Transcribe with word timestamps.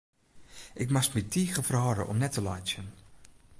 Ik 0.83 0.87
moast 0.93 1.13
my 1.15 1.21
tige 1.33 1.61
ferhâlde 1.67 2.03
om 2.11 2.19
net 2.21 2.33
te 2.35 2.41
laitsjen. 2.47 2.87